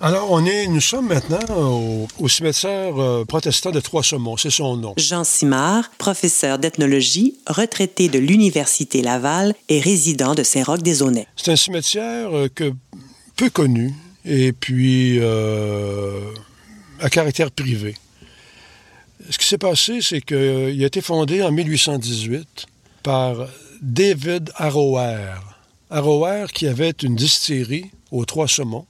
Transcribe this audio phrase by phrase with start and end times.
[0.00, 4.94] Alors, on est, nous sommes maintenant au, cimetière euh, protestant de Trois-Saumons, c'est son nom.
[4.96, 11.26] Jean Simard, professeur d'ethnologie, retraité de l'Université Laval et résident de Saint-Roch-des-Aunais.
[11.34, 12.72] C'est un cimetière euh, que,
[13.34, 13.92] peu connu
[14.24, 16.20] et puis euh,
[17.00, 17.96] à caractère privé.
[19.30, 20.36] Ce qui s'est passé, c'est qu'il
[20.80, 22.66] a été fondé en 1818
[23.02, 23.48] par
[23.82, 25.34] David Arrower.
[25.90, 28.86] Arrower qui avait une distillerie aux Trois-Saumons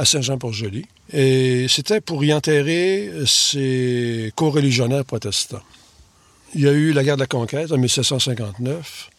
[0.00, 0.86] à Saint-Jean-Port-Joli.
[1.12, 5.62] Et c'était pour y enterrer ses co-religionnaires protestants.
[6.54, 9.10] Il y a eu la guerre de la conquête en 1759.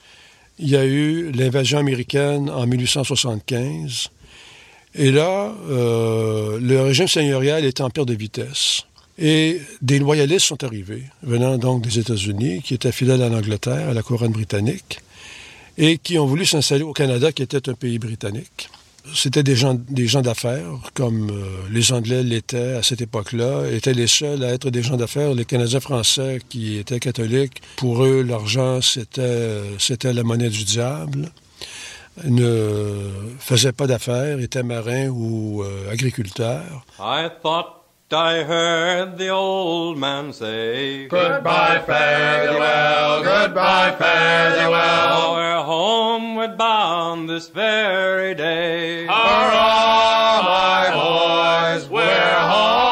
[0.57, 4.09] Il y a eu l'invasion américaine en 1875.
[4.95, 8.85] Et là, euh, le régime seigneurial était en perte de vitesse.
[9.19, 13.93] Et des loyalistes sont arrivés, venant donc des États-Unis, qui étaient fidèles à l'Angleterre, à
[13.93, 14.99] la couronne britannique,
[15.77, 18.69] et qui ont voulu s'installer au Canada, qui était un pays britannique.
[19.13, 23.93] C'était des gens, des gens d'affaires, comme euh, les Anglais l'étaient à cette époque-là, étaient
[23.93, 25.33] les seuls à être des gens d'affaires.
[25.33, 31.31] Les Canadiens français qui étaient catholiques, pour eux, l'argent, c'était, c'était la monnaie du diable.
[32.25, 36.85] Ne faisaient pas d'affaires, étaient marins ou euh, agriculteurs.
[38.13, 45.33] I heard the old man say, Goodbye, fare thee well, goodbye, fare thee well.
[45.35, 49.05] We're homeward bound this very day.
[49.05, 52.90] Hurrah, my boys, we're homeward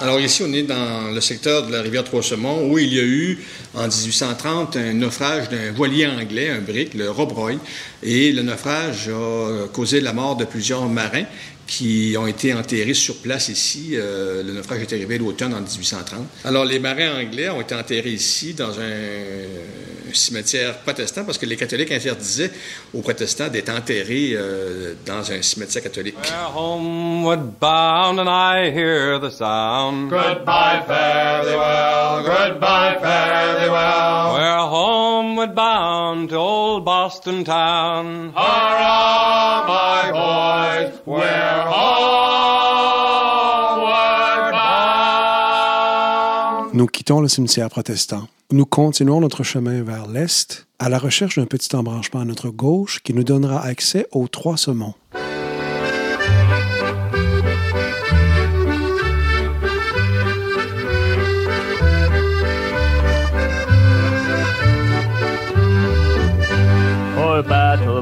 [0.00, 3.04] Alors ici, on est dans le secteur de la rivière Trois-Saumons où il y a
[3.04, 3.38] eu
[3.74, 7.52] en 1830 un naufrage d'un voilier anglais, un brick, le Rob Roy,
[8.02, 11.24] et le naufrage a causé la mort de plusieurs marins
[11.66, 13.90] qui ont été enterrés sur place ici.
[13.92, 16.20] Euh, le naufrage est arrivé l'automne en 1830.
[16.44, 19.44] Alors, les marins anglais ont été enterrés ici dans un,
[20.14, 22.50] cimetière protestant parce que les catholiques interdisaient
[22.92, 26.16] aux protestants d'être enterrés euh, dans un cimetière catholique.
[26.54, 30.10] homeward bound and I hear the sound.
[30.10, 32.22] Goodbye, fare thee well.
[32.22, 34.34] Goodbye, fare thee well.
[34.34, 38.32] We're homeward bound to old Boston town.
[38.34, 41.00] Hurrah, my boys.
[41.06, 41.64] We're
[46.74, 48.26] Nous quittons le cimetière protestant.
[48.54, 53.00] Nous continuons notre chemin vers l'est à la recherche d'un petit embranchement à notre gauche
[53.02, 54.94] qui nous donnera accès aux trois saumons.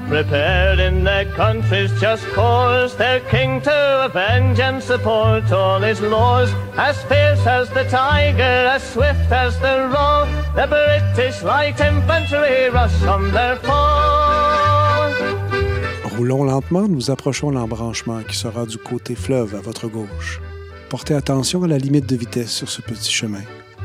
[0.01, 6.51] Prepared in their country's just cause, their king to avenge and support all his laws.
[6.77, 13.03] As fierce as the tiger, as swift as the roe, the British light infantry rush
[13.05, 14.23] on their foe.
[16.17, 20.41] Roulons lentement, nous approchons l'embranchement qui sera du côté fleuve à votre gauche.
[20.89, 23.43] Portez attention à la limite de vitesse sur ce petit chemin.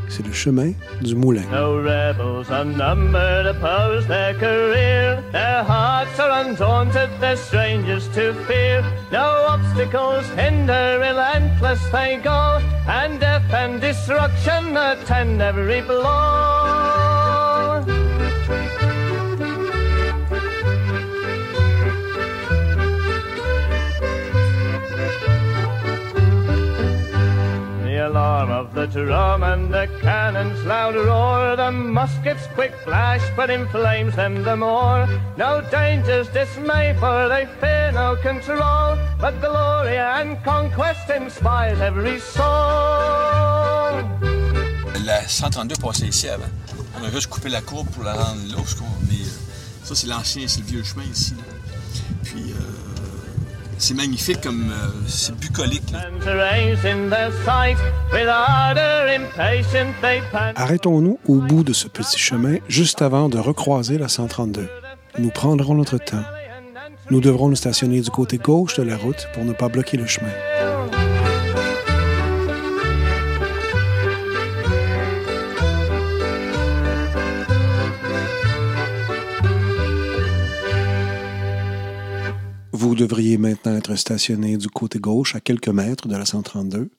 [0.09, 1.43] C'est le chemin du moulin.
[1.51, 5.21] No rebels unnumbered oppose their career.
[5.31, 8.83] Their hearts are undaunted, they're strangers to fear.
[9.11, 17.83] No obstacles hinder, relentless they go, and death and destruction attend every blow.
[27.83, 28.49] The alarm
[28.93, 31.55] the drum and the cannon's loud roar.
[31.55, 35.07] The muskets' quick flash, but inflames them the more.
[35.37, 38.97] No dangers dismay, for they fear no control.
[39.19, 42.43] But glory and conquest inspires every soul.
[45.05, 46.49] La 132 passait ici avant.
[46.99, 48.57] On a juste coupé la courbe pour la rendre là,
[49.07, 49.29] mais euh,
[49.83, 51.33] ça c'est l'ancien, c'est le vieux chemin ici.
[51.37, 51.43] Là.
[52.23, 52.76] Puis euh,
[53.77, 55.93] c'est magnifique comme euh, c'est bucolique.
[60.55, 64.67] Arrêtons-nous au bout de ce petit chemin juste avant de recroiser la 132.
[65.19, 66.23] Nous prendrons notre temps.
[67.09, 70.05] Nous devrons nous stationner du côté gauche de la route pour ne pas bloquer le
[70.05, 70.31] chemin.
[82.87, 86.89] Vous devriez maintenant être stationné du côté gauche à quelques mètres de la 132.